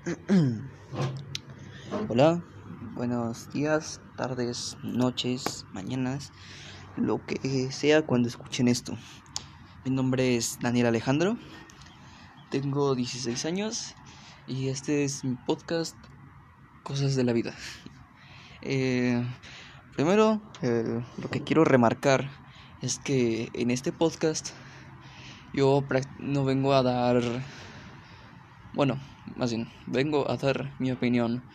Hola, 2.08 2.42
buenos 2.94 3.52
días, 3.52 4.00
tardes, 4.16 4.78
noches, 4.82 5.66
mañanas, 5.74 6.32
lo 6.96 7.20
que 7.26 7.70
sea 7.70 8.06
cuando 8.06 8.28
escuchen 8.28 8.68
esto. 8.68 8.96
Mi 9.84 9.90
nombre 9.90 10.36
es 10.36 10.58
Daniel 10.60 10.86
Alejandro, 10.86 11.36
tengo 12.50 12.94
16 12.94 13.44
años 13.44 13.94
y 14.46 14.68
este 14.68 15.04
es 15.04 15.22
mi 15.22 15.34
podcast 15.34 15.94
Cosas 16.82 17.14
de 17.14 17.24
la 17.24 17.34
Vida. 17.34 17.54
Eh, 18.62 19.22
primero, 19.94 20.40
lo 20.62 21.30
que 21.30 21.42
quiero 21.42 21.66
remarcar 21.66 22.30
es 22.80 22.98
que 22.98 23.50
en 23.52 23.70
este 23.70 23.92
podcast 23.92 24.52
yo 25.52 25.84
no 26.18 26.46
vengo 26.46 26.72
a 26.72 26.82
dar 26.82 27.20
bueno, 28.72 28.98
más 29.36 29.52
bien, 29.52 29.68
vengo 29.86 30.30
a 30.30 30.36
dar 30.36 30.74
mi 30.78 30.90
opinión 30.92 31.46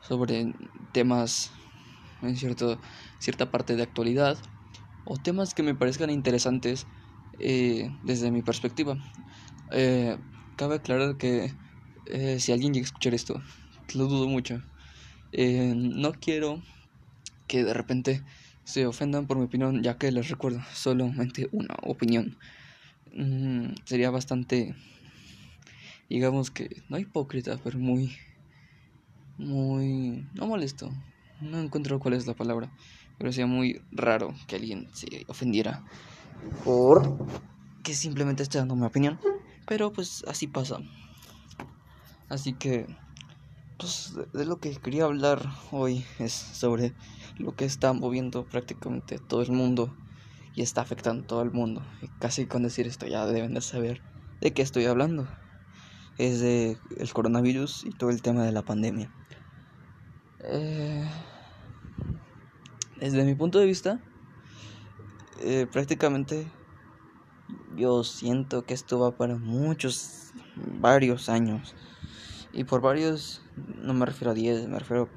sobre 0.00 0.52
temas 0.92 1.52
en 2.22 2.36
cierto, 2.36 2.80
cierta 3.18 3.50
parte 3.50 3.76
de 3.76 3.82
actualidad 3.82 4.38
o 5.04 5.16
temas 5.16 5.54
que 5.54 5.62
me 5.62 5.74
parezcan 5.74 6.10
interesantes 6.10 6.86
eh, 7.38 7.90
desde 8.02 8.30
mi 8.30 8.42
perspectiva. 8.42 8.96
Eh, 9.72 10.18
cabe 10.56 10.76
aclarar 10.76 11.16
que 11.16 11.56
eh, 12.06 12.38
si 12.40 12.52
alguien 12.52 12.72
llega 12.72 12.84
a 12.84 12.86
escuchar 12.86 13.14
esto, 13.14 13.42
lo 13.94 14.06
dudo 14.06 14.28
mucho. 14.28 14.62
no 15.32 16.12
quiero 16.12 16.62
que 17.46 17.64
de 17.64 17.74
repente 17.74 18.24
se 18.64 18.86
ofendan 18.86 19.26
por 19.26 19.38
mi 19.38 19.44
opinión, 19.44 19.82
ya 19.82 19.98
que 19.98 20.12
les 20.12 20.28
recuerdo 20.28 20.60
solamente 20.72 21.48
una 21.52 21.74
opinión. 21.82 22.38
Mm, 23.12 23.74
sería 23.84 24.10
bastante 24.10 24.74
digamos 26.12 26.50
que 26.50 26.82
no 26.90 26.98
hipócrita, 26.98 27.58
pero 27.64 27.78
muy, 27.78 28.14
muy, 29.38 30.28
no 30.34 30.46
molesto, 30.46 30.92
no 31.40 31.58
encuentro 31.58 31.98
cuál 31.98 32.14
es 32.14 32.26
la 32.26 32.34
palabra, 32.34 32.70
pero 33.18 33.32
sería 33.32 33.46
muy 33.46 33.80
raro 33.90 34.34
que 34.46 34.56
alguien 34.56 34.88
se 34.92 35.24
ofendiera 35.28 35.82
por 36.64 37.16
que 37.82 37.94
simplemente 37.94 38.42
esté 38.42 38.58
dando 38.58 38.76
mi 38.76 38.84
opinión, 38.84 39.18
pero 39.66 39.90
pues 39.92 40.22
así 40.28 40.46
pasa. 40.46 40.80
Así 42.28 42.52
que, 42.54 42.86
pues 43.78 44.12
de 44.34 44.44
lo 44.44 44.58
que 44.58 44.76
quería 44.76 45.04
hablar 45.04 45.48
hoy 45.70 46.04
es 46.18 46.32
sobre 46.32 46.92
lo 47.38 47.56
que 47.56 47.64
está 47.64 47.94
moviendo 47.94 48.44
prácticamente 48.44 49.18
todo 49.18 49.40
el 49.40 49.52
mundo 49.52 49.96
y 50.54 50.60
está 50.60 50.82
afectando 50.82 51.24
a 51.24 51.26
todo 51.26 51.42
el 51.42 51.52
mundo. 51.52 51.82
Y 52.02 52.08
casi 52.20 52.44
con 52.44 52.62
decir 52.62 52.86
esto 52.86 53.06
ya 53.06 53.24
deben 53.26 53.54
de 53.54 53.62
saber 53.62 54.02
de 54.42 54.52
qué 54.52 54.60
estoy 54.60 54.84
hablando 54.84 55.26
es 56.18 56.40
de 56.40 56.78
el 56.96 57.12
coronavirus 57.12 57.84
y 57.84 57.90
todo 57.90 58.10
el 58.10 58.22
tema 58.22 58.44
de 58.44 58.52
la 58.52 58.62
pandemia. 58.62 59.12
Eh, 60.40 61.08
desde 63.00 63.24
mi 63.24 63.34
punto 63.34 63.58
de 63.58 63.66
vista, 63.66 64.00
eh, 65.40 65.66
prácticamente 65.70 66.46
yo 67.76 68.04
siento 68.04 68.64
que 68.64 68.74
esto 68.74 68.98
va 68.98 69.16
para 69.16 69.36
muchos, 69.36 70.32
varios 70.80 71.28
años. 71.28 71.74
Y 72.52 72.64
por 72.64 72.80
varios, 72.80 73.42
no 73.56 73.94
me 73.94 74.06
refiero 74.06 74.32
a 74.32 74.34
10, 74.34 74.68
me 74.68 74.78
refiero 74.78 75.04
a 75.04 75.08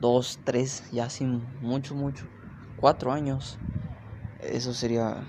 2, 0.00 0.40
3, 0.44 0.90
ya 0.92 1.10
sin 1.10 1.44
mucho, 1.60 1.94
mucho, 1.94 2.24
4 2.78 3.12
años. 3.12 3.58
Eso 4.40 4.72
sería 4.72 5.24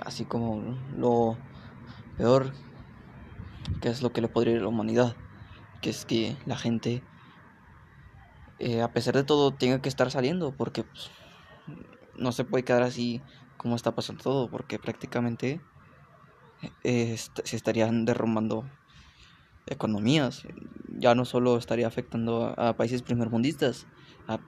así 0.00 0.24
como 0.24 0.78
lo 0.96 1.36
peor 2.16 2.52
que 3.80 3.88
es 3.88 4.02
lo 4.02 4.12
que 4.12 4.20
le 4.20 4.28
podría 4.28 4.54
ir 4.54 4.60
a 4.60 4.62
la 4.62 4.68
humanidad, 4.68 5.16
que 5.80 5.90
es 5.90 6.04
que 6.04 6.36
la 6.46 6.56
gente, 6.56 7.02
eh, 8.58 8.82
a 8.82 8.92
pesar 8.92 9.14
de 9.14 9.24
todo, 9.24 9.52
tenga 9.52 9.80
que 9.80 9.88
estar 9.88 10.10
saliendo, 10.10 10.52
porque 10.56 10.84
pues, 10.84 11.10
no 12.16 12.32
se 12.32 12.44
puede 12.44 12.64
quedar 12.64 12.82
así 12.82 13.20
como 13.56 13.76
está 13.76 13.94
pasando 13.94 14.22
todo, 14.22 14.50
porque 14.50 14.78
prácticamente 14.78 15.60
eh, 16.82 17.16
se 17.16 17.56
estarían 17.56 18.04
derrumbando 18.04 18.64
economías, 19.66 20.42
ya 20.88 21.14
no 21.14 21.24
solo 21.24 21.56
estaría 21.56 21.86
afectando 21.86 22.54
a, 22.58 22.76
países 22.76 23.02
primermundistas, 23.02 23.86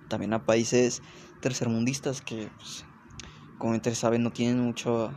también 0.09 0.33
a 0.33 0.45
países 0.45 1.03
tercermundistas 1.41 2.21
que, 2.21 2.51
pues, 2.57 2.85
como 3.59 3.75
ustedes 3.75 3.99
saben, 3.99 4.23
no 4.23 4.31
tienen 4.31 4.61
mucho, 4.61 5.13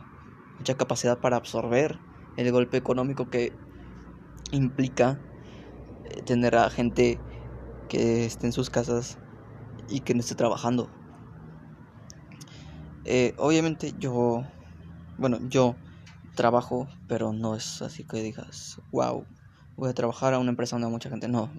mucha 0.58 0.76
capacidad 0.76 1.18
para 1.18 1.36
absorber 1.36 1.98
el 2.36 2.50
golpe 2.52 2.76
económico 2.76 3.28
que 3.28 3.52
implica 4.52 5.20
eh, 6.04 6.22
tener 6.22 6.56
a 6.56 6.70
gente 6.70 7.20
que 7.88 8.24
esté 8.24 8.46
en 8.46 8.52
sus 8.52 8.70
casas 8.70 9.18
y 9.88 10.00
que 10.00 10.14
no 10.14 10.20
esté 10.20 10.34
trabajando. 10.34 10.90
Eh, 13.04 13.34
obviamente 13.38 13.94
yo, 13.98 14.44
bueno, 15.16 15.38
yo 15.48 15.76
trabajo, 16.36 16.88
pero 17.08 17.32
no 17.32 17.56
es 17.56 17.82
así 17.82 18.04
que 18.04 18.22
digas, 18.22 18.80
wow, 18.92 19.26
voy 19.76 19.90
a 19.90 19.94
trabajar 19.94 20.34
a 20.34 20.38
una 20.38 20.50
empresa 20.50 20.76
donde 20.76 20.86
hay 20.86 20.92
mucha 20.92 21.10
gente. 21.10 21.28
No, 21.28 21.50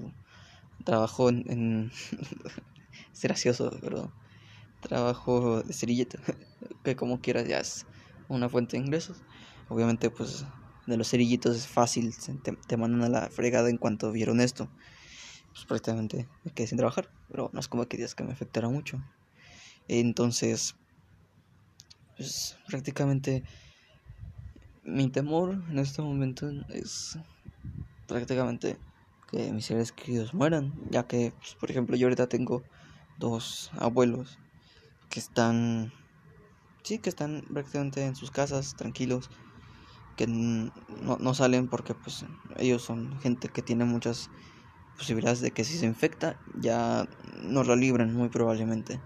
trabajo 0.85 1.29
en... 1.29 1.43
en 1.51 1.91
es 3.13 3.21
gracioso, 3.21 3.71
pero 3.81 4.11
trabajo 4.79 5.61
de 5.63 5.73
cerillito, 5.73 6.17
que 6.83 6.95
como 6.95 7.21
quieras 7.21 7.47
ya 7.47 7.59
es 7.59 7.85
una 8.27 8.49
fuente 8.49 8.77
de 8.77 8.83
ingresos. 8.83 9.23
Obviamente 9.67 10.09
pues 10.09 10.45
de 10.87 10.97
los 10.97 11.09
cerillitos 11.09 11.55
es 11.55 11.67
fácil, 11.67 12.13
te, 12.67 12.77
mandan 12.77 13.03
a 13.03 13.09
la 13.09 13.29
fregada 13.29 13.69
en 13.69 13.77
cuanto 13.77 14.11
vieron 14.11 14.41
esto. 14.41 14.69
Pues 15.53 15.65
prácticamente 15.65 16.27
me 16.43 16.51
quedé 16.51 16.67
sin 16.67 16.77
trabajar, 16.77 17.09
pero 17.29 17.49
no 17.53 17.59
es 17.59 17.67
como 17.67 17.85
que 17.87 17.97
digas 17.97 18.15
que 18.15 18.23
me 18.23 18.31
afectara 18.31 18.69
mucho. 18.69 19.01
Entonces, 19.87 20.75
pues 22.15 22.57
prácticamente 22.67 23.43
mi 24.83 25.09
temor 25.09 25.63
en 25.69 25.79
este 25.79 26.01
momento 26.01 26.49
es 26.69 27.17
prácticamente 28.07 28.77
que 29.29 29.51
mis 29.51 29.65
seres 29.65 29.91
queridos 29.91 30.33
mueran, 30.33 30.73
ya 30.89 31.07
que, 31.07 31.33
pues, 31.37 31.55
por 31.55 31.71
ejemplo, 31.71 31.95
yo 31.95 32.07
ahorita 32.07 32.27
tengo 32.27 32.63
dos 33.17 33.71
abuelos 33.77 34.39
que 35.09 35.19
están, 35.19 35.93
sí, 36.83 36.99
que 36.99 37.09
están 37.09 37.43
prácticamente 37.53 38.03
en 38.03 38.15
sus 38.15 38.31
casas, 38.31 38.75
tranquilos, 38.75 39.29
que 40.15 40.27
no, 40.27 40.71
no 41.19 41.33
salen 41.33 41.67
porque 41.67 41.93
pues 41.93 42.25
ellos 42.57 42.81
son 42.81 43.19
gente 43.19 43.47
que 43.49 43.61
tiene 43.61 43.85
muchas 43.85 44.29
posibilidades 44.97 45.41
de 45.41 45.51
que 45.51 45.63
si 45.63 45.77
se 45.77 45.85
infecta 45.85 46.39
ya 46.59 47.07
nos 47.41 47.67
lo 47.67 47.75
libran 47.75 48.13
muy 48.13 48.29
probablemente. 48.29 48.99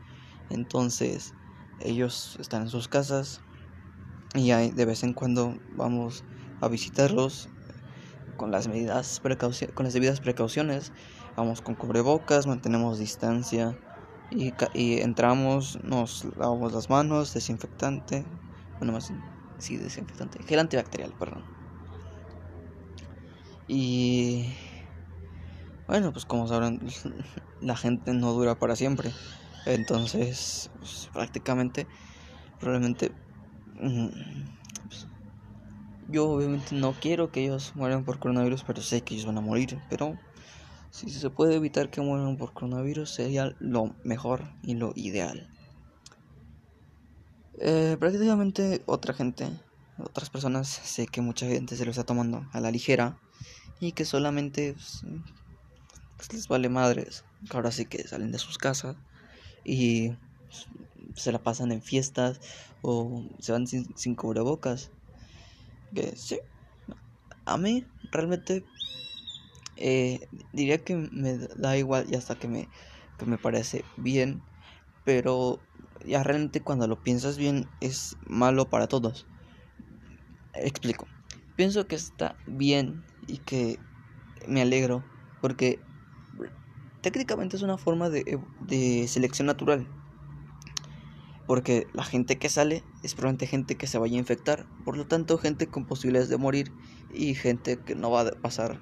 Entonces 0.49 1.33
ellos 1.79 2.38
están 2.39 2.63
en 2.63 2.69
sus 2.69 2.88
casas 2.88 3.41
y 4.33 4.51
hay, 4.51 4.71
de 4.71 4.85
vez 4.85 5.03
en 5.03 5.13
cuando 5.13 5.57
vamos 5.75 6.23
a 6.61 6.67
visitarlos 6.67 7.49
con 8.37 8.51
las 8.51 8.67
medidas 8.67 9.22
con 9.73 9.85
las 9.85 9.93
debidas 9.93 10.19
precauciones. 10.19 10.91
Vamos 11.37 11.61
con 11.61 11.75
cubrebocas, 11.75 12.47
mantenemos 12.47 12.99
distancia 12.99 13.77
y, 14.31 14.53
y 14.73 14.99
entramos, 14.99 15.79
nos 15.83 16.25
lavamos 16.37 16.73
las 16.73 16.89
manos, 16.89 17.33
desinfectante, 17.33 18.25
bueno 18.79 18.93
más 18.93 19.11
Sí, 19.59 19.77
desinfectante. 19.77 20.43
Gel 20.43 20.59
antibacterial, 20.59 21.13
perdón. 21.17 21.43
Y 23.67 24.53
bueno, 25.88 26.11
pues 26.11 26.25
como 26.25 26.47
sabrán, 26.47 26.79
la 27.61 27.75
gente 27.75 28.13
no 28.13 28.33
dura 28.33 28.55
para 28.55 28.75
siempre. 28.75 29.11
Entonces, 29.66 30.69
pues, 30.79 31.09
prácticamente, 31.13 31.88
probablemente, 32.59 33.11
mm, 33.79 34.07
pues, 34.88 35.07
yo 36.09 36.29
obviamente 36.29 36.75
no 36.75 36.93
quiero 36.93 37.31
que 37.31 37.43
ellos 37.43 37.73
mueran 37.75 38.03
por 38.03 38.19
coronavirus, 38.19 38.63
pero 38.63 38.81
sé 38.81 39.01
que 39.01 39.16
ellos 39.16 39.25
van 39.25 39.37
a 39.37 39.41
morir. 39.41 39.79
Pero 39.89 40.17
si 40.91 41.09
se 41.09 41.29
puede 41.29 41.55
evitar 41.55 41.90
que 41.90 42.01
mueran 42.01 42.37
por 42.37 42.53
coronavirus, 42.53 43.09
sería 43.09 43.55
lo 43.59 43.96
mejor 44.03 44.53
y 44.63 44.75
lo 44.75 44.91
ideal. 44.96 45.49
Eh, 47.59 47.96
prácticamente 47.99 48.84
otra 48.85 49.13
gente, 49.13 49.47
otras 49.97 50.29
personas, 50.29 50.67
sé 50.67 51.07
que 51.07 51.22
mucha 51.22 51.47
gente 51.47 51.75
se 51.75 51.85
lo 51.85 51.91
está 51.91 52.03
tomando 52.03 52.46
a 52.52 52.59
la 52.59 52.72
ligera 52.72 53.17
y 53.79 53.93
que 53.93 54.05
solamente 54.05 54.73
pues, 54.73 55.03
pues, 56.17 56.34
les 56.34 56.47
vale 56.47 56.69
madres. 56.69 57.23
Ahora 57.52 57.72
sí 57.72 57.85
que 57.85 58.07
salen 58.07 58.31
de 58.31 58.40
sus 58.40 58.57
casas 58.57 58.97
y 59.63 60.09
pues, 60.09 60.67
se 61.16 61.31
la 61.31 61.40
pasan 61.43 61.72
en 61.72 61.81
fiestas 61.81 62.40
o 62.81 63.23
se 63.40 63.52
van 63.52 63.67
sin, 63.67 63.85
sin 63.97 64.16
cubrebocas. 64.16 64.91
Que 65.93 66.16
sí, 66.16 66.40
a 67.46 67.58
mí 67.58 67.85
realmente 68.11 68.66
eh, 69.78 70.28
diría 70.51 70.84
que 70.84 70.96
me 70.96 71.37
da 71.37 71.78
igual 71.78 72.08
y 72.09 72.16
hasta 72.16 72.35
que 72.35 72.47
me, 72.47 72.69
que 73.17 73.25
me 73.25 73.37
parece 73.37 73.84
bien, 73.97 74.41
pero 75.05 75.59
ya 76.05 76.23
realmente 76.23 76.61
cuando 76.61 76.87
lo 76.87 77.02
piensas 77.02 77.37
bien 77.37 77.69
es 77.79 78.17
malo 78.28 78.69
para 78.69 78.87
todos. 78.87 79.25
Explico. 80.53 81.07
Pienso 81.55 81.87
que 81.87 81.96
está 81.96 82.35
bien 82.47 83.03
y 83.28 83.37
que 83.37 83.79
me 84.47 84.61
alegro 84.61 85.03
porque 85.41 85.79
técnicamente 87.02 87.55
es 87.55 87.61
una 87.61 87.78
forma 87.78 88.09
de, 88.09 88.40
de 88.61 89.07
selección 89.07 89.46
natural. 89.46 89.87
Porque 91.47 91.85
la 91.93 92.03
gente 92.03 92.40
que 92.40 92.49
sale 92.49 92.84
es 93.03 93.13
probablemente 93.13 93.46
gente 93.46 93.75
que 93.75 93.85
se 93.85 93.99
vaya 93.99 94.16
a 94.16 94.19
infectar. 94.19 94.66
Por 94.84 94.97
lo 94.97 95.05
tanto, 95.05 95.37
gente 95.37 95.67
con 95.67 95.85
posibilidades 95.85 96.29
de 96.29 96.37
morir 96.37 96.72
y 97.13 97.35
gente 97.35 97.78
que 97.78 97.93
no 97.93 98.09
va 98.09 98.22
a 98.22 98.31
pasar 98.31 98.81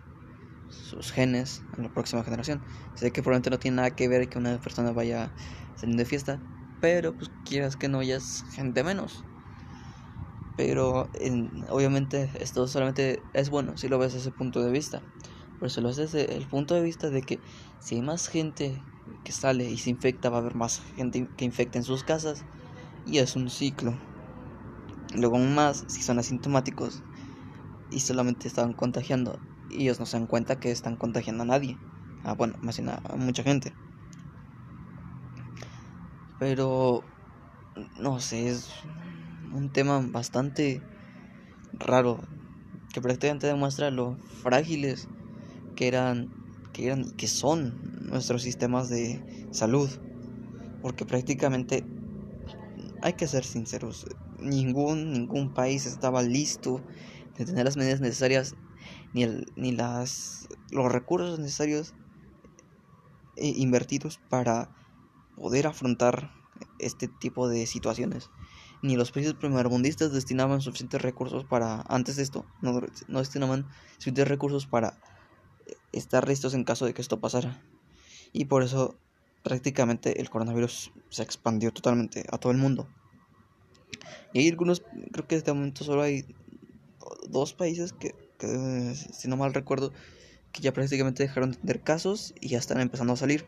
sus 0.74 1.12
genes 1.12 1.62
en 1.78 1.84
la 1.84 1.90
próxima 1.90 2.24
generación. 2.24 2.62
Sé 2.96 3.12
que 3.12 3.22
probablemente 3.22 3.50
no 3.50 3.60
tiene 3.60 3.78
nada 3.78 3.92
que 3.92 4.08
ver 4.08 4.28
que 4.30 4.38
una 4.38 4.60
persona 4.60 4.92
vaya 4.92 5.32
saliendo 5.76 6.02
de 6.02 6.10
fiesta, 6.10 6.40
pero 6.82 7.14
pues 7.14 7.32
quieras 7.46 7.76
que 7.76 7.88
no 7.88 8.00
hayas 8.00 8.44
gente 8.52 8.84
menos. 8.84 9.24
Pero 10.58 11.10
obviamente 11.70 12.30
esto 12.40 12.68
solamente 12.68 13.22
es 13.34 13.50
bueno 13.50 13.78
si 13.78 13.88
lo 13.88 13.98
ves 13.98 14.14
desde 14.14 14.30
ese 14.30 14.38
punto 14.38 14.62
de 14.62 14.72
vista. 14.72 15.02
Por 15.60 15.68
eso 15.68 15.82
lo 15.82 15.88
ves 15.88 15.98
desde 15.98 16.36
el 16.36 16.46
punto 16.46 16.76
de 16.76 16.82
vista 16.82 17.10
de 17.10 17.22
que 17.22 17.40
si 17.80 17.96
hay 17.96 18.02
más 18.02 18.28
gente 18.28 18.82
que 19.24 19.32
sale 19.32 19.70
y 19.70 19.78
se 19.78 19.90
infecta, 19.90 20.30
va 20.30 20.38
a 20.38 20.42
haber 20.42 20.56
más 20.56 20.82
gente 20.96 21.28
que 21.38 21.46
infecta 21.46 21.78
en 21.78 21.84
sus 21.84 22.04
casas 22.04 22.44
y 23.06 23.18
es 23.18 23.36
un 23.36 23.50
ciclo. 23.50 23.98
Luego 25.16 25.38
más 25.38 25.86
si 25.88 26.02
son 26.02 26.20
asintomáticos 26.20 27.02
y 27.92 28.00
solamente 28.00 28.48
estaban 28.48 28.74
contagiando 28.74 29.40
y 29.68 29.84
ellos 29.84 30.00
no 30.00 30.06
se 30.06 30.18
dan 30.18 30.28
cuenta 30.28 30.60
que 30.60 30.72
están 30.72 30.98
contagiando 30.98 31.44
a 31.44 31.48
nadie. 31.48 31.82
Ah, 32.24 32.34
bueno, 32.36 32.56
más 32.62 32.78
bien 32.78 32.90
a 32.90 33.02
mucha 33.18 33.44
gente. 33.44 33.78
Pero 36.38 37.10
no 37.96 38.20
sé, 38.20 38.50
es 38.50 38.70
un 39.44 39.72
tema 39.72 40.02
bastante 40.10 40.88
raro 41.74 42.30
que 42.94 43.02
prácticamente 43.02 43.48
demuestra 43.48 43.92
lo 43.92 44.20
frágiles 44.24 45.12
que 45.76 45.88
eran 45.90 46.36
que 46.74 46.88
eran 46.88 47.06
que 47.18 47.28
son 47.30 47.80
nuestros 47.84 48.44
sistemas 48.44 48.90
de 48.90 49.26
salud 49.52 49.90
porque 50.80 51.06
prácticamente 51.06 51.92
hay 53.02 53.14
que 53.14 53.28
ser 53.28 53.44
sinceros 53.46 54.06
ningún 54.38 55.12
ningún 55.14 55.54
país 55.54 55.86
estaba 55.86 56.22
listo 56.24 56.86
de 57.36 57.46
tener 57.46 57.66
las 57.66 57.78
medidas 57.78 58.02
necesarias 58.02 58.58
ni 59.14 59.24
el, 59.24 59.52
ni 59.56 59.72
las 59.72 60.48
los 60.72 60.92
recursos 60.92 61.40
necesarios 61.40 61.94
eh, 63.36 63.54
invertidos 63.56 64.20
para 64.30 64.76
poder 65.36 65.68
afrontar 65.68 66.32
este 66.80 67.08
tipo 67.08 67.48
de 67.48 67.66
situaciones 67.66 68.30
ni 68.84 68.98
los 68.98 69.12
países 69.12 69.34
primermundistas 69.34 70.12
destinaban 70.12 70.62
suficientes 70.62 71.02
recursos 71.02 71.46
para, 71.46 71.84
antes 71.88 72.18
de 72.18 72.24
esto, 72.24 72.46
no, 72.62 72.82
no 73.08 73.20
destinaban 73.20 73.66
suficientes 73.94 74.28
recursos 74.28 74.68
para 74.68 75.00
estar 75.94 76.28
listos 76.28 76.54
en 76.54 76.66
caso 76.66 76.86
de 76.86 76.94
que 76.94 77.02
esto 77.02 77.22
pasara. 77.22 77.64
Y 78.34 78.46
por 78.46 78.62
eso 78.62 78.98
prácticamente 79.42 80.20
el 80.20 80.30
coronavirus 80.30 80.92
se 81.10 81.24
expandió 81.24 81.72
totalmente 81.72 82.26
a 82.30 82.38
todo 82.38 82.52
el 82.52 82.58
mundo. 82.58 82.90
Y 84.34 84.40
hay 84.40 84.50
algunos, 84.50 84.84
creo 85.14 85.28
que 85.28 85.36
este 85.38 85.54
momento 85.54 85.86
solo 85.86 86.02
hay 86.02 86.26
dos 87.30 87.54
países 87.54 87.94
que, 87.94 88.14
si 88.48 89.28
no 89.28 89.38
mal 89.38 89.54
recuerdo, 89.54 89.92
que 90.52 90.62
ya 90.62 90.74
prácticamente 90.74 91.24
dejaron 91.24 91.52
de 91.52 91.58
tener 91.58 91.82
casos 91.82 92.34
y 92.40 92.50
ya 92.50 92.60
están 92.60 92.80
empezando 92.80 93.14
a 93.14 93.18
salir. 93.18 93.46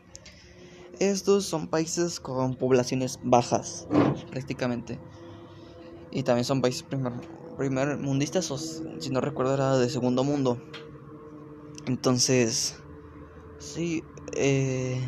Estos 0.98 1.44
son 1.44 1.68
países 1.68 2.20
con 2.20 2.56
poblaciones 2.56 3.18
bajas, 3.22 3.86
prácticamente. 4.30 4.98
Y 6.10 6.22
también 6.22 6.44
son 6.44 6.62
países 6.62 6.82
primer, 6.82 7.12
primer 7.56 7.98
mundistas 7.98 8.50
o 8.50 8.58
si 8.58 9.10
no 9.10 9.20
recuerdo 9.20 9.54
era 9.54 9.76
de 9.76 9.90
segundo 9.90 10.24
mundo. 10.24 10.58
Entonces, 11.86 12.74
sí, 13.58 14.02
eh, 14.34 15.00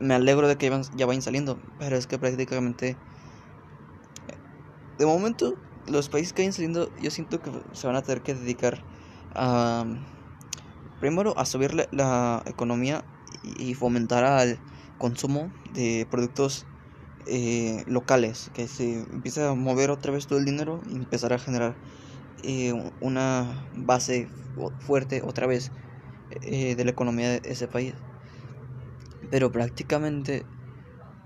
me 0.00 0.14
alegro 0.14 0.48
de 0.48 0.56
que 0.56 0.70
ya 0.96 1.06
vayan 1.06 1.22
saliendo, 1.22 1.58
pero 1.78 1.96
es 1.96 2.06
que 2.06 2.18
prácticamente, 2.18 2.96
de 4.98 5.06
momento, 5.06 5.56
los 5.86 6.08
países 6.08 6.32
que 6.32 6.42
vayan 6.42 6.52
saliendo, 6.52 6.90
yo 7.00 7.10
siento 7.10 7.40
que 7.40 7.50
se 7.72 7.86
van 7.86 7.96
a 7.96 8.02
tener 8.02 8.22
que 8.22 8.34
dedicar 8.34 8.82
primero, 11.00 11.36
a 11.36 11.46
subir 11.46 11.74
la 11.90 12.42
economía 12.46 13.04
y 13.58 13.74
fomentar 13.74 14.24
al 14.24 14.58
consumo 14.98 15.52
de 15.74 16.06
productos 16.10 16.64
eh, 17.26 17.82
locales, 17.86 18.50
que 18.54 18.68
se 18.68 19.00
empieza 19.00 19.50
a 19.50 19.54
mover 19.54 19.90
otra 19.90 20.12
vez 20.12 20.26
todo 20.26 20.38
el 20.38 20.44
dinero 20.44 20.80
y 20.88 20.96
empezar 20.96 21.32
a 21.32 21.38
generar 21.38 21.76
eh, 22.44 22.72
una 23.00 23.66
base 23.74 24.28
fuerte 24.80 25.22
otra 25.24 25.46
vez 25.46 25.72
eh, 26.42 26.76
de 26.76 26.84
la 26.84 26.90
economía 26.92 27.30
de 27.30 27.50
ese 27.50 27.68
país. 27.68 27.94
Pero 29.30 29.50
prácticamente 29.50 30.44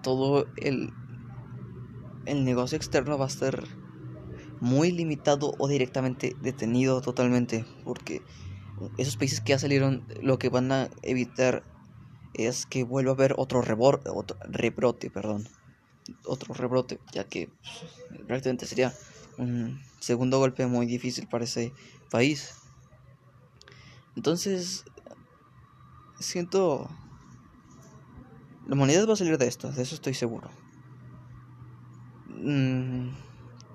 todo 0.02 0.47
el, 0.56 0.93
el 2.25 2.44
negocio 2.44 2.76
externo 2.76 3.19
va 3.19 3.25
a 3.25 3.29
estar 3.29 3.64
muy 4.66 4.90
limitado 4.90 5.54
o 5.58 5.68
directamente 5.68 6.36
detenido 6.42 7.00
totalmente, 7.00 7.64
porque 7.84 8.22
esos 8.98 9.16
países 9.16 9.40
que 9.40 9.50
ya 9.50 9.58
salieron 9.58 10.06
lo 10.20 10.38
que 10.38 10.48
van 10.48 10.70
a 10.72 10.90
evitar 11.02 11.64
es 12.34 12.66
que 12.66 12.84
vuelva 12.84 13.12
a 13.12 13.14
haber 13.14 13.34
otro, 13.38 13.62
rebor, 13.62 14.02
otro 14.06 14.36
rebrote, 14.44 15.10
perdón 15.10 15.48
otro 16.24 16.54
rebrote, 16.54 17.00
ya 17.12 17.24
que 17.24 17.50
prácticamente 18.26 18.66
sería 18.66 18.92
un 19.38 19.80
segundo 20.00 20.38
golpe 20.38 20.66
muy 20.66 20.86
difícil 20.86 21.26
para 21.28 21.44
ese 21.44 21.72
país. 22.10 22.54
Entonces, 24.16 24.84
siento... 26.18 26.88
La 28.66 28.74
humanidad 28.74 29.08
va 29.08 29.12
a 29.12 29.16
salir 29.16 29.38
de 29.38 29.46
esto, 29.46 29.70
de 29.70 29.82
eso 29.82 29.94
estoy 29.94 30.14
seguro. 30.14 30.50
Mm, 32.28 33.10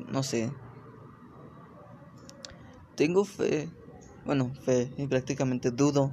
no 0.10 0.24
sé. 0.24 0.52
Tengo 2.96 3.26
fe, 3.26 3.70
bueno, 4.26 4.52
fe 4.66 4.92
y 4.98 5.08
prácticamente 5.08 5.72
dudo 5.72 6.12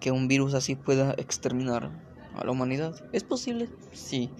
que 0.00 0.10
un 0.10 0.28
virus 0.28 0.54
así 0.54 0.74
pueda 0.74 1.14
exterminar 1.18 1.90
a 2.34 2.44
la 2.44 2.50
humanidad. 2.50 2.94
¿Es 3.12 3.24
posible? 3.24 3.68
Sí 3.92 4.30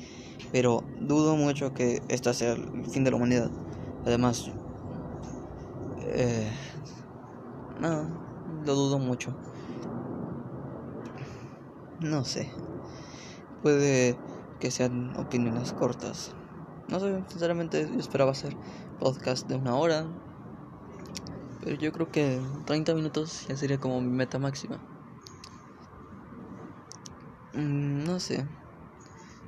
pero 0.52 0.82
dudo 1.00 1.36
mucho 1.36 1.74
que 1.74 2.02
esta 2.08 2.32
sea 2.32 2.52
el 2.52 2.84
fin 2.86 3.04
de 3.04 3.10
la 3.10 3.16
humanidad. 3.16 3.50
Además, 4.04 4.50
eh, 6.06 6.50
no, 7.80 8.08
lo 8.64 8.74
dudo 8.74 8.98
mucho. 8.98 9.34
No 12.00 12.24
sé. 12.24 12.48
Puede 13.62 14.16
que 14.60 14.70
sean 14.70 15.14
opiniones 15.16 15.72
cortas. 15.72 16.32
No 16.88 17.00
sé, 17.00 17.22
sinceramente 17.28 17.88
yo 17.92 17.98
esperaba 17.98 18.30
hacer 18.30 18.56
podcast 18.98 19.46
de 19.48 19.56
una 19.56 19.74
hora. 19.74 20.06
Pero 21.60 21.76
yo 21.76 21.92
creo 21.92 22.10
que 22.10 22.40
30 22.66 22.94
minutos 22.94 23.46
ya 23.48 23.56
sería 23.56 23.78
como 23.78 24.00
mi 24.00 24.10
meta 24.10 24.38
máxima. 24.38 24.78
Mm, 27.52 28.04
no 28.04 28.20
sé. 28.20 28.46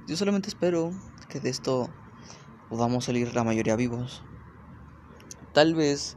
Yo 0.06 0.16
solamente 0.16 0.48
espero 0.48 0.92
que 1.28 1.38
de 1.38 1.50
esto 1.50 1.88
podamos 2.68 3.04
salir 3.04 3.34
la 3.34 3.44
mayoría 3.44 3.76
vivos. 3.76 4.22
Tal 5.52 5.74
vez, 5.74 6.16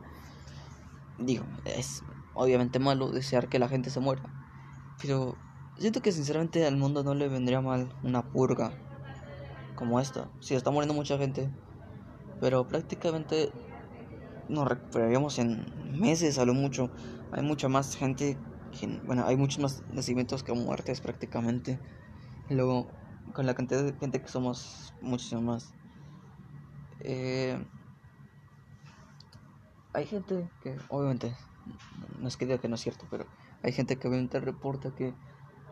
digo, 1.17 1.45
es 1.65 2.03
obviamente 2.33 2.79
malo 2.79 3.09
desear 3.11 3.49
que 3.49 3.59
la 3.59 3.69
gente 3.69 3.89
se 3.89 3.99
muera. 3.99 4.23
Pero 5.01 5.37
siento 5.77 6.01
que 6.01 6.11
sinceramente 6.11 6.65
al 6.65 6.77
mundo 6.77 7.03
no 7.03 7.13
le 7.13 7.27
vendría 7.27 7.61
mal 7.61 7.95
una 8.01 8.23
purga 8.23 8.73
como 9.75 9.99
esta. 9.99 10.29
Si 10.39 10.55
está 10.55 10.71
muriendo 10.71 10.93
mucha 10.93 11.17
gente. 11.17 11.49
Pero 12.39 12.67
prácticamente 12.67 13.51
nos 14.53 14.67
recuperaríamos 14.67 15.39
en 15.39 15.65
meses 15.99 16.37
a 16.37 16.45
lo 16.45 16.53
mucho. 16.53 16.89
Hay 17.31 17.43
mucha 17.43 17.67
más 17.67 17.95
gente. 17.95 18.37
bueno, 19.05 19.25
hay 19.25 19.35
muchos 19.35 19.59
más 19.59 19.83
nacimientos 19.91 20.43
que 20.43 20.53
muertes 20.53 21.01
prácticamente. 21.01 21.79
Luego 22.49 22.87
con 23.33 23.45
la 23.45 23.53
cantidad 23.53 23.83
de 23.83 23.93
gente 23.93 24.21
que 24.21 24.27
somos, 24.27 24.93
muchísimo 25.01 25.41
más. 25.41 25.73
Eh, 26.99 27.57
hay 29.93 30.05
gente 30.05 30.49
que, 30.61 30.77
obviamente, 30.89 31.35
no 32.19 32.27
es 32.27 32.37
que 32.37 32.45
diga 32.45 32.59
que 32.59 32.67
no 32.67 32.75
es 32.75 32.81
cierto, 32.81 33.05
pero 33.09 33.25
hay 33.61 33.71
gente 33.71 33.97
que 33.97 34.07
obviamente 34.07 34.39
reporta 34.39 34.93
que 34.95 35.13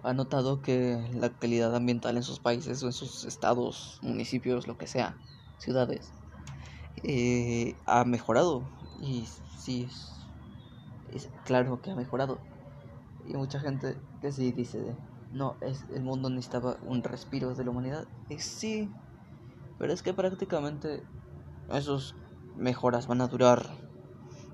ha 0.03 0.13
notado 0.13 0.61
que 0.61 1.09
la 1.13 1.29
calidad 1.29 1.75
ambiental 1.75 2.17
en 2.17 2.23
sus 2.23 2.39
países 2.39 2.81
o 2.83 2.87
en 2.87 2.93
sus 2.93 3.25
estados, 3.25 3.99
municipios, 4.01 4.67
lo 4.67 4.77
que 4.77 4.87
sea, 4.87 5.17
ciudades, 5.57 6.11
eh, 7.03 7.75
ha 7.85 8.03
mejorado. 8.05 8.63
Y 9.01 9.27
sí, 9.57 9.87
es, 11.13 11.29
claro 11.45 11.81
que 11.81 11.91
ha 11.91 11.95
mejorado. 11.95 12.39
Y 13.27 13.35
mucha 13.35 13.59
gente 13.59 13.97
que 14.21 14.31
sí 14.31 14.51
dice 14.51 14.95
no, 15.31 15.55
es, 15.61 15.85
el 15.93 16.03
mundo 16.03 16.29
necesitaba 16.29 16.77
un 16.83 17.03
respiro 17.03 17.53
de 17.55 17.63
la 17.63 17.71
humanidad. 17.71 18.05
Y 18.29 18.39
sí, 18.39 18.91
pero 19.77 19.93
es 19.93 20.01
que 20.01 20.13
prácticamente 20.13 21.03
esos 21.69 22.15
mejoras 22.57 23.07
van 23.07 23.21
a 23.21 23.27
durar 23.27 23.65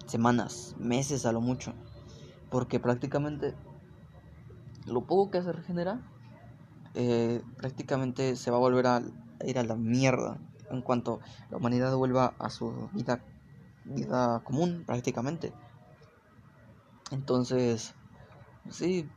semanas, 0.06 0.76
meses 0.78 1.26
a 1.26 1.32
lo 1.32 1.42
mucho. 1.42 1.74
Porque 2.50 2.80
prácticamente 2.80 3.56
lo 4.86 5.02
poco 5.02 5.32
que 5.32 5.42
se 5.42 5.52
regenera 5.52 6.00
eh, 6.94 7.42
prácticamente 7.58 8.36
se 8.36 8.52
va 8.52 8.58
a 8.58 8.62
volver 8.62 8.88
a 8.88 9.02
ir 9.46 9.60
a 9.60 9.64
la 9.64 9.76
mierda 9.76 10.40
en 10.70 10.82
cuanto 10.82 11.22
la 11.50 11.58
humanidad 11.58 11.96
vuelva 11.96 12.36
a 12.40 12.50
su 12.50 12.90
vida, 12.94 13.24
vida 13.84 14.42
común 14.44 14.84
prácticamente. 14.86 15.54
Entonces, 17.12 17.94
sí, 18.70 19.10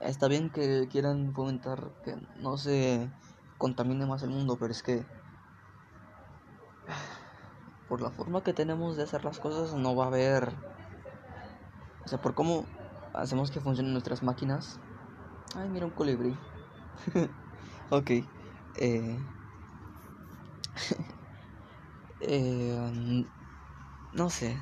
está 0.00 0.28
bien 0.28 0.50
que 0.50 0.88
quieran 0.90 1.32
fomentar 1.32 1.92
que 2.04 2.16
no 2.40 2.56
se 2.56 3.10
contamine 3.58 4.06
más 4.06 4.22
el 4.22 4.30
mundo, 4.30 4.56
pero 4.58 4.72
es 4.72 4.82
que 4.82 5.04
por 7.88 8.02
la 8.02 8.10
forma 8.10 8.42
que 8.42 8.52
tenemos 8.52 8.96
de 8.96 9.04
hacer 9.04 9.24
las 9.24 9.38
cosas 9.38 9.74
no 9.74 9.96
va 9.96 10.04
a 10.04 10.08
haber, 10.08 10.52
o 12.04 12.08
sea, 12.08 12.18
por 12.18 12.34
cómo 12.34 12.66
hacemos 13.14 13.50
que 13.50 13.60
funcionen 13.60 13.92
nuestras 13.92 14.22
máquinas. 14.22 14.78
Ay, 15.54 15.68
mira 15.68 15.86
un 15.86 15.92
colibrí. 15.92 16.36
ok. 17.90 18.10
Eh, 18.76 19.18
eh, 22.20 23.26
no 24.12 24.30
sé. 24.30 24.56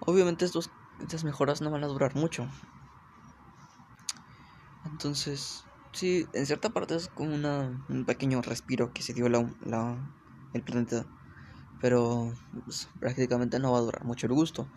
Obviamente 0.00 0.44
estos, 0.44 0.70
estas 1.00 1.24
mejoras 1.24 1.60
no 1.60 1.70
van 1.70 1.84
a 1.84 1.88
durar 1.88 2.14
mucho. 2.14 2.48
Entonces, 4.84 5.64
sí, 5.92 6.26
en 6.32 6.46
cierta 6.46 6.70
parte 6.70 6.96
es 6.96 7.08
como 7.08 7.34
una, 7.34 7.84
un 7.88 8.04
pequeño 8.04 8.42
respiro 8.42 8.92
que 8.92 9.02
se 9.02 9.14
dio 9.14 9.28
la, 9.28 9.48
la, 9.64 9.96
el 10.52 10.62
planeta. 10.62 11.06
Pero 11.80 12.32
pues, 12.64 12.88
prácticamente 13.00 13.58
no 13.58 13.72
va 13.72 13.78
a 13.78 13.82
durar 13.82 14.04
mucho 14.04 14.26
el 14.26 14.32
gusto. 14.32 14.68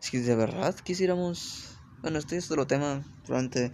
Si 0.00 0.18
de 0.18 0.36
verdad 0.36 0.74
quisiéramos... 0.76 1.78
Bueno, 2.02 2.18
este 2.18 2.36
es 2.36 2.50
otro 2.50 2.66
tema, 2.66 3.02
probablemente 3.24 3.72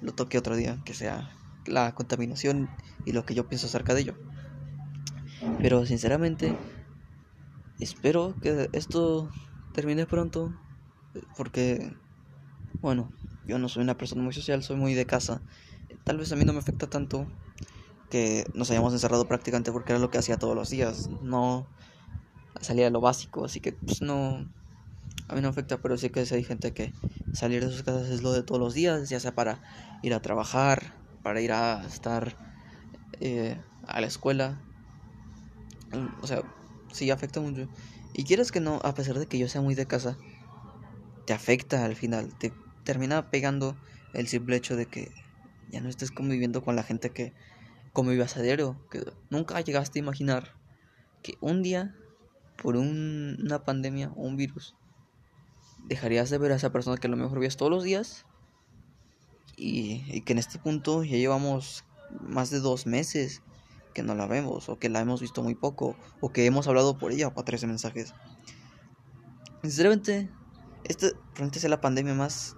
lo 0.00 0.14
toque 0.14 0.38
otro 0.38 0.56
día, 0.56 0.80
que 0.84 0.94
sea 0.94 1.30
la 1.66 1.94
contaminación 1.94 2.70
y 3.04 3.12
lo 3.12 3.26
que 3.26 3.34
yo 3.34 3.46
pienso 3.46 3.66
acerca 3.66 3.92
de 3.92 4.00
ello. 4.00 4.16
Pero 5.60 5.86
sinceramente, 5.86 6.54
espero 7.78 8.34
que 8.40 8.68
esto 8.72 9.30
termine 9.72 10.06
pronto, 10.06 10.52
porque, 11.36 11.96
bueno, 12.80 13.12
yo 13.46 13.58
no 13.58 13.68
soy 13.68 13.82
una 13.82 13.96
persona 13.96 14.22
muy 14.22 14.32
social, 14.32 14.62
soy 14.62 14.76
muy 14.76 14.94
de 14.94 15.06
casa. 15.06 15.42
Tal 16.04 16.18
vez 16.18 16.32
a 16.32 16.36
mí 16.36 16.44
no 16.44 16.52
me 16.52 16.58
afecta 16.58 16.88
tanto 16.88 17.26
que 18.10 18.44
nos 18.54 18.70
hayamos 18.70 18.92
encerrado 18.92 19.26
prácticamente 19.26 19.72
porque 19.72 19.92
era 19.92 20.00
lo 20.00 20.10
que 20.10 20.18
hacía 20.18 20.38
todos 20.38 20.54
los 20.54 20.70
días. 20.70 21.08
No 21.22 21.66
salía 22.60 22.84
de 22.84 22.90
lo 22.90 23.00
básico, 23.00 23.44
así 23.44 23.60
que 23.60 23.72
pues 23.72 24.02
no... 24.02 24.46
A 25.28 25.34
mí 25.34 25.40
no 25.40 25.48
afecta, 25.48 25.78
pero 25.78 25.96
sí 25.96 26.10
que 26.10 26.20
hay 26.20 26.44
gente 26.44 26.72
que 26.72 26.92
salir 27.32 27.64
de 27.64 27.70
sus 27.70 27.82
casas 27.82 28.08
es 28.08 28.22
lo 28.22 28.32
de 28.32 28.42
todos 28.42 28.60
los 28.60 28.74
días, 28.74 29.08
ya 29.08 29.18
sea 29.18 29.34
para 29.34 29.60
ir 30.02 30.14
a 30.14 30.22
trabajar, 30.22 30.94
para 31.22 31.40
ir 31.40 31.50
a 31.52 31.84
estar 31.84 32.36
eh, 33.20 33.60
a 33.86 34.00
la 34.00 34.06
escuela. 34.06 34.62
O 36.22 36.26
sea, 36.26 36.42
sí 36.92 37.10
afecta 37.10 37.40
mucho. 37.40 37.68
Y 38.12 38.24
quieres 38.24 38.52
que 38.52 38.60
no, 38.60 38.80
a 38.82 38.94
pesar 38.94 39.18
de 39.18 39.26
que 39.26 39.38
yo 39.38 39.48
sea 39.48 39.60
muy 39.60 39.74
de 39.74 39.86
casa, 39.86 40.16
te 41.26 41.32
afecta 41.32 41.84
al 41.84 41.96
final. 41.96 42.36
Te 42.38 42.52
termina 42.84 43.30
pegando 43.30 43.76
el 44.14 44.28
simple 44.28 44.56
hecho 44.56 44.76
de 44.76 44.86
que 44.86 45.12
ya 45.70 45.80
no 45.80 45.88
estés 45.88 46.10
conviviendo 46.10 46.62
con 46.62 46.76
la 46.76 46.82
gente 46.82 47.10
que 47.10 47.32
convivías 47.92 48.36
a 48.36 48.42
diario. 48.42 48.78
Que 48.90 49.04
nunca 49.30 49.60
llegaste 49.60 49.98
a 49.98 50.02
imaginar 50.02 50.54
que 51.22 51.34
un 51.40 51.62
día, 51.62 51.94
por 52.62 52.76
una 52.76 53.64
pandemia 53.64 54.12
o 54.16 54.22
un 54.22 54.36
virus, 54.36 54.74
dejarías 55.86 56.30
de 56.30 56.38
ver 56.38 56.52
a 56.52 56.56
esa 56.56 56.72
persona 56.72 56.96
que 56.96 57.06
a 57.06 57.10
lo 57.10 57.16
mejor 57.16 57.38
veías 57.38 57.56
todos 57.56 57.70
los 57.70 57.84
días 57.84 58.24
y, 59.56 60.20
que 60.22 60.32
en 60.32 60.38
este 60.38 60.58
punto 60.58 61.02
ya 61.02 61.16
llevamos 61.16 61.84
más 62.20 62.50
de 62.50 62.60
dos 62.60 62.86
meses 62.86 63.42
que 63.96 64.02
no 64.02 64.14
la 64.14 64.26
vemos 64.26 64.68
o 64.68 64.78
que 64.78 64.90
la 64.90 65.00
hemos 65.00 65.22
visto 65.22 65.42
muy 65.42 65.54
poco 65.54 65.96
o 66.20 66.30
que 66.30 66.44
hemos 66.44 66.68
hablado 66.68 66.98
por 66.98 67.12
ella 67.12 67.32
para 67.32 67.46
13 67.46 67.66
mensajes. 67.66 68.12
Sinceramente, 69.62 70.30
esta 70.84 71.08
probablemente 71.08 71.60
sea 71.60 71.70
la 71.70 71.80
pandemia 71.80 72.12
más 72.12 72.56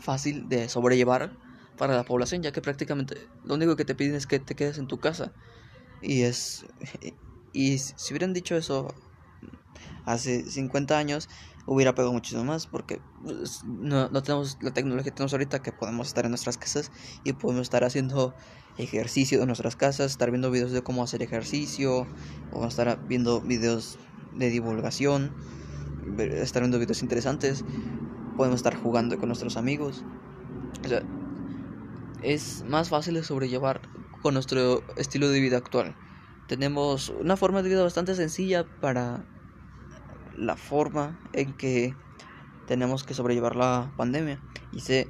fácil 0.00 0.48
de 0.48 0.68
sobrellevar 0.68 1.36
para 1.78 1.94
la 1.94 2.02
población, 2.02 2.42
ya 2.42 2.50
que 2.50 2.60
prácticamente 2.60 3.28
lo 3.44 3.54
único 3.54 3.76
que 3.76 3.84
te 3.84 3.94
piden 3.94 4.16
es 4.16 4.26
que 4.26 4.40
te 4.40 4.56
quedes 4.56 4.78
en 4.78 4.88
tu 4.88 4.98
casa. 4.98 5.32
Y 6.02 6.22
es 6.22 6.66
y 7.52 7.78
si 7.78 8.12
hubieran 8.12 8.32
dicho 8.32 8.56
eso 8.56 8.92
hace 10.04 10.50
50 10.50 10.98
años, 10.98 11.28
hubiera 11.66 11.94
pegado 11.94 12.12
muchísimo 12.12 12.44
más 12.44 12.66
porque 12.66 13.00
pues, 13.22 13.62
no, 13.64 14.08
no, 14.08 14.22
tenemos 14.22 14.56
la 14.60 14.72
tecnología 14.72 15.04
que 15.04 15.10
tenemos 15.16 15.32
ahorita 15.32 15.62
que 15.62 15.72
podemos 15.72 16.08
estar 16.08 16.24
en 16.24 16.30
nuestras 16.30 16.56
casas 16.56 16.92
y 17.24 17.32
podemos 17.32 17.62
estar 17.62 17.84
haciendo 17.84 18.34
ejercicio 18.78 19.40
en 19.40 19.46
nuestras 19.46 19.76
casas, 19.76 20.12
estar 20.12 20.30
viendo 20.30 20.50
videos 20.50 20.72
de 20.72 20.82
cómo 20.82 21.02
hacer 21.02 21.22
ejercicio, 21.22 22.06
o 22.52 22.66
estar 22.66 23.06
viendo 23.08 23.40
videos 23.40 23.98
de 24.34 24.50
divulgación, 24.50 25.34
estar 26.18 26.62
viendo 26.62 26.78
videos 26.78 27.02
interesantes, 27.02 27.64
podemos 28.36 28.58
estar 28.58 28.76
jugando 28.76 29.18
con 29.18 29.28
nuestros 29.28 29.56
amigos. 29.56 30.04
O 30.84 30.88
sea, 30.88 31.02
es 32.22 32.64
más 32.68 32.90
fácil 32.90 33.22
sobrellevar 33.24 33.80
con 34.22 34.34
nuestro 34.34 34.82
estilo 34.96 35.28
de 35.30 35.40
vida 35.40 35.56
actual. 35.56 35.96
Tenemos 36.48 37.08
una 37.08 37.36
forma 37.36 37.62
de 37.62 37.70
vida 37.70 37.82
bastante 37.82 38.14
sencilla 38.14 38.66
para 38.80 39.24
la 40.36 40.56
forma 40.56 41.18
en 41.32 41.52
que 41.54 41.94
tenemos 42.66 43.04
que 43.04 43.14
sobrellevar 43.14 43.56
la 43.56 43.92
pandemia. 43.96 44.40
Y 44.72 44.80
sé 44.80 45.08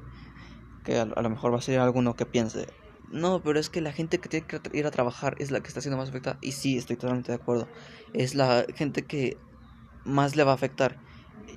que 0.85 0.99
a, 0.99 1.05
lo 1.05 1.31
mejor 1.31 1.53
va 1.53 1.59
a 1.59 1.63
ser 1.63 1.81
alguno 1.81 2.15
que 2.15 2.27
piense, 2.27 2.67
no, 3.11 3.41
pero 3.43 3.61
es 3.61 3.71
que 3.71 3.81
la 3.81 3.93
gente 3.93 4.19
que 4.19 4.29
tiene 4.29 4.47
que 4.47 4.61
ir 4.73 4.87
a 4.87 4.91
trabajar 4.91 5.37
es 5.39 5.51
la 5.51 5.61
que 5.61 5.69
está 5.69 5.81
siendo 5.81 5.97
más 5.97 6.09
afectada. 6.09 6.39
Y 6.43 6.53
sí, 6.53 6.77
estoy 6.77 6.97
totalmente 6.97 7.31
de 7.31 7.37
acuerdo. 7.37 7.69
Es 8.13 8.35
la 8.35 8.67
gente 8.75 9.03
que 9.03 9.37
más 10.05 10.37
le 10.37 10.45
va 10.45 10.53
a 10.53 10.55
afectar. 10.55 10.99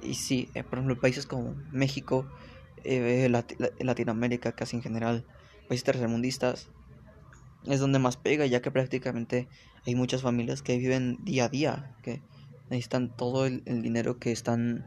Y 0.03 0.13
sí, 0.13 0.49
eh, 0.53 0.63
por 0.63 0.79
ejemplo, 0.79 0.99
países 0.99 1.25
como 1.25 1.55
México, 1.71 2.27
eh, 2.83 3.29
Latinoamérica, 3.79 4.51
casi 4.51 4.77
en 4.77 4.83
general, 4.83 5.25
países 5.67 5.83
tercermundistas, 5.83 6.69
es 7.65 7.79
donde 7.79 7.99
más 7.99 8.17
pega, 8.17 8.45
ya 8.45 8.61
que 8.61 8.71
prácticamente 8.71 9.47
hay 9.85 9.95
muchas 9.95 10.21
familias 10.21 10.61
que 10.61 10.77
viven 10.77 11.17
día 11.23 11.45
a 11.45 11.49
día, 11.49 11.95
que 12.03 12.21
necesitan 12.69 13.15
todo 13.15 13.45
el, 13.45 13.63
dinero 13.63 14.19
que 14.19 14.31
están 14.31 14.85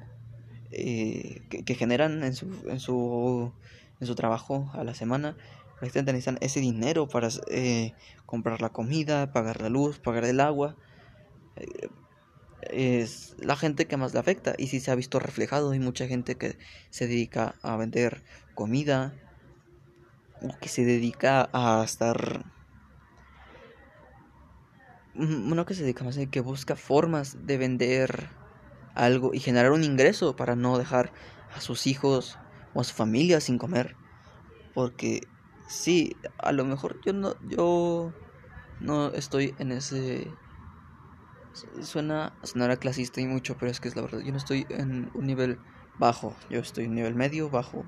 eh, 0.70 1.42
que, 1.48 1.74
generan 1.74 2.22
en 2.22 2.34
su, 2.34 2.46
en 2.68 2.80
su 2.80 3.52
en 4.00 4.06
su 4.06 4.14
trabajo 4.14 4.70
a 4.74 4.84
la 4.84 4.94
semana. 4.94 5.36
Necesitan 5.80 6.38
ese 6.40 6.60
dinero 6.60 7.08
para 7.08 7.28
eh, 7.48 7.92
comprar 8.24 8.62
la 8.62 8.70
comida 8.70 9.32
pagar 9.32 9.60
la 9.60 9.68
luz 9.68 9.98
pagar 9.98 10.24
el 10.24 10.40
agua. 10.40 10.76
Eh, 11.56 11.88
es 12.70 13.34
la 13.38 13.56
gente 13.56 13.86
que 13.86 13.96
más 13.96 14.14
le 14.14 14.20
afecta 14.20 14.54
y 14.56 14.68
si 14.68 14.80
se 14.80 14.90
ha 14.90 14.94
visto 14.94 15.18
reflejado. 15.18 15.72
Hay 15.72 15.80
mucha 15.80 16.06
gente 16.06 16.36
que 16.36 16.56
se 16.90 17.06
dedica 17.08 17.56
a 17.62 17.76
vender 17.76 18.22
comida 18.54 19.14
o 20.40 20.56
que 20.60 20.68
se 20.68 20.84
dedica 20.84 21.48
a 21.52 21.82
estar 21.84 22.44
uno 25.14 25.66
que 25.66 25.74
se 25.74 25.82
dedica 25.82 26.04
más 26.04 26.18
que 26.30 26.40
busca 26.40 26.76
formas 26.76 27.46
de 27.46 27.58
vender 27.58 28.30
algo 28.94 29.34
y 29.34 29.40
generar 29.40 29.72
un 29.72 29.84
ingreso 29.84 30.36
para 30.36 30.56
no 30.56 30.78
dejar 30.78 31.12
a 31.50 31.60
sus 31.60 31.86
hijos 31.86 32.40
o 32.72 32.80
a 32.80 32.84
su 32.84 32.94
familia 32.94 33.40
sin 33.40 33.58
comer. 33.58 33.98
Porque 34.74 35.32
sí 35.68 36.20
a 36.38 36.52
lo 36.52 36.64
mejor 36.64 37.00
yo 37.04 37.12
no 37.12 37.36
yo 37.42 38.14
no 38.78 39.12
estoy 39.12 39.56
en 39.58 39.72
ese 39.72 40.40
suena 41.82 42.38
sonará 42.42 42.78
clasista 42.78 43.20
y 43.20 43.26
mucho 43.26 43.56
pero 43.58 43.70
es 43.70 43.80
que 43.80 43.88
es 43.88 43.96
la 43.96 44.02
verdad 44.02 44.20
yo 44.20 44.32
no 44.32 44.38
estoy 44.38 44.66
en 44.70 45.10
un 45.12 45.26
nivel 45.26 45.62
bajo 45.96 46.38
yo 46.48 46.60
estoy 46.60 46.84
en 46.84 46.90
un 46.90 46.96
nivel 46.96 47.14
medio 47.14 47.50
bajo 47.50 47.86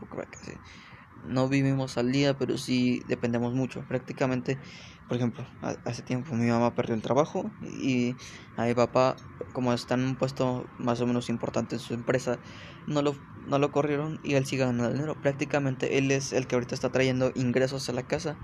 no 1.22 1.48
vivimos 1.48 1.96
al 1.96 2.12
día 2.12 2.36
pero 2.38 2.58
sí 2.58 3.02
dependemos 3.06 3.54
mucho 3.54 3.86
prácticamente 3.86 4.60
por 5.08 5.16
ejemplo, 5.18 5.44
hace 5.84 6.02
tiempo 6.02 6.34
mi 6.34 6.46
mamá 6.46 6.74
perdió 6.74 6.94
el 6.94 7.02
trabajo 7.02 7.50
y 7.62 8.16
a 8.56 8.64
mi 8.64 8.74
papá, 8.74 9.16
como 9.52 9.72
está 9.72 9.94
en 9.94 10.04
un 10.04 10.14
puesto 10.16 10.66
más 10.78 11.00
o 11.00 11.06
menos 11.06 11.28
importante 11.28 11.74
en 11.74 11.80
su 11.80 11.92
empresa, 11.92 12.38
no 12.86 13.02
lo, 13.02 13.14
no 13.46 13.58
lo 13.58 13.70
corrieron 13.70 14.18
y 14.24 14.34
él 14.34 14.46
sigue 14.46 14.64
ganando 14.64 14.90
dinero. 14.90 15.14
Prácticamente 15.20 15.98
él 15.98 16.10
es 16.10 16.32
el 16.32 16.46
que 16.46 16.56
ahorita 16.56 16.74
está 16.74 16.90
trayendo 16.90 17.32
ingresos 17.34 17.88
a 17.88 17.92
la 17.92 18.02
casa. 18.02 18.36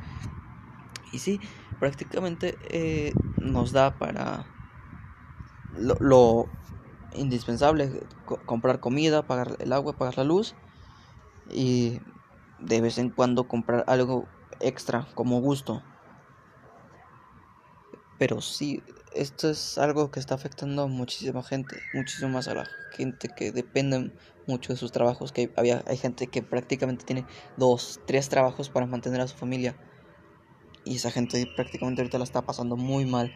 Y 1.13 1.19
sí, 1.19 1.41
prácticamente 1.79 2.59
eh, 2.69 3.15
nos 3.39 3.73
da 3.73 3.99
para 3.99 4.45
lo, 5.79 5.97
lo 5.99 6.47
indispensable, 7.15 8.03
comprar 8.45 8.81
comida, 8.81 9.27
pagar 9.27 9.57
el 9.61 9.73
agua, 9.73 9.95
pagar 9.95 10.19
la 10.19 10.25
luz 10.25 10.55
y 11.51 12.01
de 12.61 12.83
vez 12.83 12.99
en 12.99 13.09
cuando 13.09 13.49
comprar 13.49 13.85
algo 13.89 14.29
extra 14.61 15.09
como 15.15 15.41
gusto 15.41 15.83
pero 18.21 18.43
sí, 18.43 18.83
esto 19.15 19.49
es 19.49 19.79
algo 19.79 20.11
que 20.11 20.21
está 20.21 20.35
afectando 20.35 20.83
a 20.83 20.87
muchísima 20.89 21.43
gente, 21.43 21.79
muchísimo 21.95 22.29
más 22.29 22.49
a 22.49 22.55
la 22.55 22.69
gente 22.93 23.31
que 23.35 23.51
depende 23.51 24.13
mucho 24.47 24.75
de 24.75 24.77
sus 24.77 24.93
trabajos, 24.93 25.33
que 25.33 25.51
había, 25.57 25.83
hay 25.87 25.97
gente 25.97 26.27
que 26.27 26.43
prácticamente 26.43 27.07
tiene 27.07 27.25
dos, 27.57 27.99
tres 28.07 28.29
trabajos 28.29 28.69
para 28.69 28.85
mantener 28.85 29.23
a 29.23 29.27
su 29.27 29.39
familia. 29.39 29.75
Y 30.85 30.97
esa 30.97 31.11
gente 31.11 31.49
prácticamente 31.57 32.03
ahorita 32.03 32.19
la 32.19 32.25
está 32.25 32.43
pasando 32.43 32.77
muy 32.77 33.07
mal. 33.07 33.33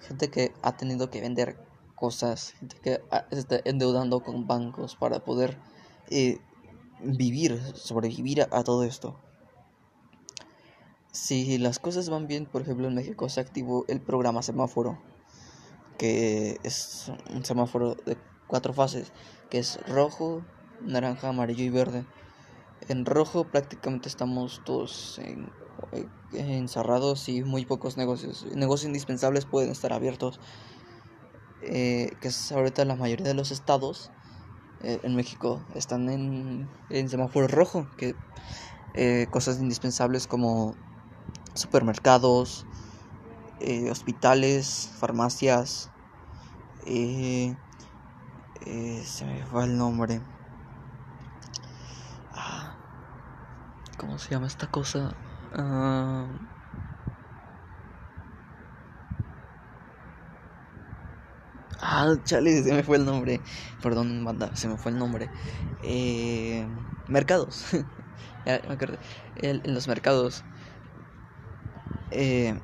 Gente 0.00 0.28
que 0.28 0.52
ha 0.60 0.76
tenido 0.76 1.08
que 1.08 1.20
vender 1.20 1.56
cosas, 1.94 2.54
gente 2.58 2.76
que 2.82 3.00
se 3.30 3.38
está 3.38 3.60
endeudando 3.64 4.24
con 4.24 4.48
bancos 4.48 4.96
para 4.96 5.20
poder 5.20 5.56
eh, 6.10 6.40
vivir, 7.00 7.62
sobrevivir 7.76 8.48
a 8.50 8.64
todo 8.64 8.82
esto. 8.82 9.20
Si 11.16 11.56
las 11.56 11.78
cosas 11.78 12.10
van 12.10 12.26
bien, 12.26 12.44
por 12.44 12.60
ejemplo 12.60 12.86
en 12.86 12.94
México 12.94 13.30
se 13.30 13.40
activó 13.40 13.86
el 13.88 14.02
programa 14.02 14.42
semáforo, 14.42 14.98
que 15.96 16.60
es 16.62 17.10
un 17.30 17.42
semáforo 17.42 17.94
de 18.04 18.18
cuatro 18.46 18.74
fases, 18.74 19.14
que 19.48 19.56
es 19.56 19.80
rojo, 19.88 20.44
naranja, 20.82 21.30
amarillo 21.30 21.64
y 21.64 21.70
verde. 21.70 22.04
En 22.90 23.06
rojo 23.06 23.44
prácticamente 23.44 24.10
estamos 24.10 24.60
todos 24.66 25.18
encerrados 26.34 27.30
y 27.30 27.42
muy 27.42 27.64
pocos 27.64 27.96
negocios. 27.96 28.44
Negocios 28.54 28.88
indispensables 28.88 29.46
pueden 29.46 29.70
estar 29.70 29.94
abiertos, 29.94 30.38
eh, 31.62 32.10
que 32.20 32.28
es 32.28 32.52
ahorita 32.52 32.84
la 32.84 32.94
mayoría 32.94 33.26
de 33.26 33.34
los 33.34 33.52
estados 33.52 34.10
eh, 34.82 35.00
en 35.02 35.16
México 35.16 35.64
están 35.74 36.10
en, 36.10 36.68
en 36.90 37.08
semáforo 37.08 37.48
rojo, 37.48 37.88
que 37.96 38.14
eh, 38.92 39.28
cosas 39.30 39.58
indispensables 39.60 40.26
como 40.26 40.76
supermercados, 41.56 42.66
eh, 43.60 43.90
hospitales, 43.90 44.90
farmacias. 44.98 45.92
Eh, 46.80 47.56
eh, 48.54 49.04
se 49.06 49.24
me 49.24 49.46
fue 49.46 49.64
el 49.64 49.76
nombre. 49.76 50.22
Ah, 52.32 52.78
¿Cómo 53.98 54.18
se 54.18 54.30
llama 54.30 54.46
esta 54.46 54.68
cosa? 54.68 55.16
Ah, 55.52 56.38
ah, 61.80 62.14
chale, 62.24 62.62
se 62.62 62.72
me 62.72 62.82
fue 62.82 62.96
el 62.96 63.04
nombre. 63.04 63.42
Perdón, 63.80 64.24
banda, 64.24 64.52
se 64.56 64.68
me 64.68 64.78
fue 64.78 64.92
el 64.92 64.98
nombre. 64.98 65.32
Eh, 65.78 66.68
mercados. 67.06 67.66
ya 68.44 68.60
me 68.66 68.74
acordé. 68.74 69.00
en 69.34 69.62
los 69.74 69.88
mercados 69.88 70.46
eh, 72.10 72.58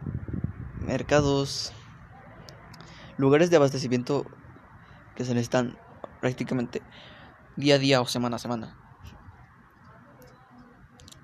mercados, 0.81 1.73
lugares 3.17 3.51
de 3.51 3.57
abastecimiento 3.57 4.27
que 5.15 5.25
se 5.25 5.35
necesitan 5.35 5.77
prácticamente 6.21 6.83
día 7.57 7.77
a 7.77 7.79
día 7.79 8.01
o 8.01 8.07
semana 8.07 8.37
a 8.37 8.39
semana. 8.39 8.77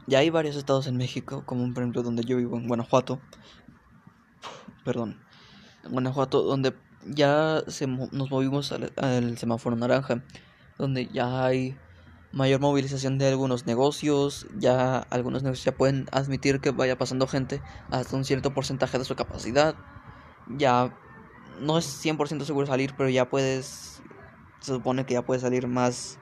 Ya 0.06 0.20
hay 0.20 0.30
varios 0.30 0.56
estados 0.56 0.86
en 0.86 0.96
México, 0.96 1.42
como 1.44 1.62
por 1.74 1.82
ejemplo 1.82 2.02
donde 2.02 2.24
yo 2.24 2.38
vivo, 2.38 2.56
en 2.56 2.66
Guanajuato. 2.66 3.20
Perdón, 4.84 5.20
en 5.84 5.92
Guanajuato, 5.92 6.42
donde 6.42 6.74
ya 7.04 7.62
se, 7.66 7.86
nos 7.86 8.30
movimos 8.30 8.72
al 8.72 9.38
semáforo 9.38 9.76
naranja, 9.76 10.22
donde 10.78 11.06
ya 11.08 11.44
hay 11.44 11.76
mayor 12.32 12.60
movilización 12.60 13.18
de 13.18 13.28
algunos 13.28 13.66
negocios, 13.66 14.46
ya 14.58 14.98
algunos 14.98 15.42
negocios 15.42 15.64
ya 15.64 15.76
pueden 15.76 16.06
admitir 16.12 16.60
que 16.60 16.70
vaya 16.70 16.98
pasando 16.98 17.26
gente 17.26 17.62
hasta 17.90 18.16
un 18.16 18.24
cierto 18.24 18.52
porcentaje 18.52 18.98
de 18.98 19.04
su 19.04 19.16
capacidad. 19.16 19.76
Ya 20.48 20.94
no 21.60 21.78
es 21.78 22.04
100% 22.04 22.44
seguro 22.44 22.66
salir, 22.66 22.94
pero 22.96 23.08
ya 23.08 23.28
puedes, 23.28 24.02
se 24.60 24.72
supone 24.72 25.06
que 25.06 25.14
ya 25.14 25.24
puedes 25.24 25.42
salir 25.42 25.66
más... 25.66 26.18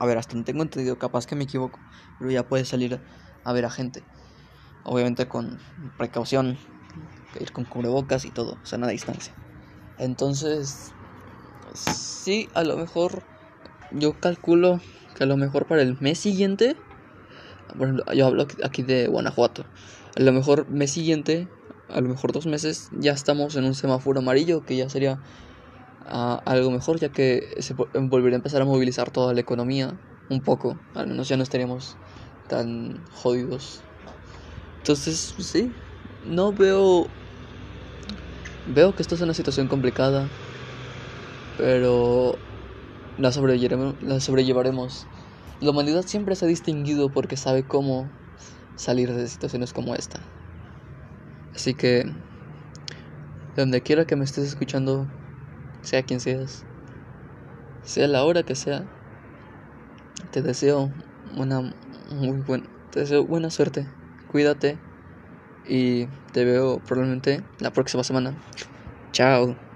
A 0.00 0.06
ver, 0.06 0.16
hasta 0.16 0.36
no 0.36 0.44
tengo 0.44 0.62
entendido, 0.62 0.96
capaz 0.96 1.26
que 1.26 1.34
me 1.34 1.44
equivoco, 1.44 1.80
pero 2.20 2.30
ya 2.30 2.46
puedes 2.46 2.68
salir 2.68 3.00
a 3.42 3.52
ver 3.52 3.64
a 3.64 3.70
gente. 3.70 4.04
Obviamente 4.84 5.26
con 5.26 5.58
precaución, 5.96 6.56
ir 7.40 7.52
con 7.52 7.64
cubrebocas 7.64 8.24
y 8.24 8.30
todo, 8.30 8.58
o 8.62 8.66
sea, 8.66 8.78
a 8.78 8.86
distancia. 8.86 9.34
Entonces, 9.98 10.92
sí, 11.74 12.48
a 12.54 12.62
lo 12.62 12.76
mejor 12.76 13.24
yo 13.92 14.18
calculo 14.18 14.80
que 15.16 15.24
a 15.24 15.26
lo 15.26 15.36
mejor 15.36 15.66
para 15.66 15.82
el 15.82 15.96
mes 16.00 16.18
siguiente, 16.18 16.76
por 17.76 17.88
ejemplo, 17.88 18.12
yo 18.12 18.26
hablo 18.26 18.46
aquí 18.64 18.82
de 18.82 19.06
Guanajuato, 19.08 19.64
a 20.16 20.22
lo 20.22 20.32
mejor 20.32 20.68
mes 20.68 20.90
siguiente, 20.90 21.48
a 21.88 22.00
lo 22.00 22.08
mejor 22.08 22.32
dos 22.32 22.46
meses, 22.46 22.90
ya 22.98 23.12
estamos 23.12 23.56
en 23.56 23.64
un 23.64 23.74
semáforo 23.74 24.20
amarillo, 24.20 24.64
que 24.64 24.76
ya 24.76 24.88
sería 24.88 25.20
uh, 26.06 26.38
algo 26.44 26.70
mejor, 26.70 26.98
ya 26.98 27.10
que 27.10 27.56
se 27.58 27.74
volvería 27.74 28.36
a 28.36 28.40
empezar 28.40 28.62
a 28.62 28.64
movilizar 28.64 29.10
toda 29.10 29.34
la 29.34 29.40
economía 29.40 29.98
un 30.28 30.40
poco, 30.40 30.78
al 30.94 31.06
menos 31.06 31.28
ya 31.28 31.36
no 31.36 31.42
estaríamos 31.42 31.96
tan 32.48 33.04
jodidos. 33.12 33.82
Entonces, 34.78 35.34
sí, 35.38 35.72
no 36.26 36.52
veo... 36.52 37.06
Veo 38.66 38.94
que 38.94 39.00
esto 39.00 39.14
es 39.14 39.22
una 39.22 39.32
situación 39.32 39.66
complicada, 39.66 40.28
pero 41.56 42.36
la 43.18 43.32
sobrellevaremos, 43.32 44.02
la 44.02 44.20
sobrellevaremos. 44.20 45.06
La 45.60 45.70
humanidad 45.72 46.02
siempre 46.06 46.36
se 46.36 46.44
ha 46.44 46.48
distinguido 46.48 47.10
porque 47.10 47.36
sabe 47.36 47.64
cómo 47.66 48.10
salir 48.76 49.12
de 49.12 49.26
situaciones 49.28 49.72
como 49.72 49.94
esta. 49.94 50.20
Así 51.54 51.74
que, 51.74 52.04
donde 53.56 53.82
quiera 53.82 54.06
que 54.06 54.14
me 54.16 54.24
estés 54.24 54.44
escuchando, 54.44 55.08
sea 55.82 56.04
quien 56.04 56.20
seas, 56.20 56.64
sea 57.82 58.06
la 58.06 58.24
hora 58.24 58.44
que 58.44 58.54
sea, 58.54 58.86
te 60.30 60.42
deseo 60.42 60.92
una 61.36 61.60
muy 62.10 62.40
buena, 62.42 62.68
te 62.90 63.00
deseo 63.00 63.24
buena 63.24 63.50
suerte. 63.50 63.86
Cuídate 64.28 64.78
y 65.64 66.06
te 66.32 66.44
veo 66.44 66.80
probablemente 66.80 67.42
la 67.58 67.72
próxima 67.72 68.04
semana. 68.04 68.36
Chao. 69.12 69.67